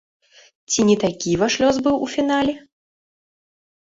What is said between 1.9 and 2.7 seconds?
у фінале?